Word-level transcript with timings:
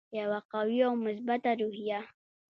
یوه 0.19 0.39
قوي 0.51 0.79
او 0.87 0.93
مثبته 1.05 1.51
روحیه. 1.61 1.99